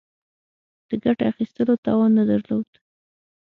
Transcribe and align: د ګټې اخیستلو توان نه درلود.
د 0.89 0.91
ګټې 1.03 1.25
اخیستلو 1.31 1.73
توان 1.85 2.11
نه 2.17 2.23
درلود. 2.29 2.69